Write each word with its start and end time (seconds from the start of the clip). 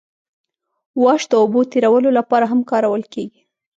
واش 1.03 1.21
د 1.31 1.33
اوبو 1.41 1.61
تیرولو 1.71 2.09
لپاره 2.19 2.45
هم 2.51 2.59
کارول 2.71 3.03
کیږي 3.13 3.41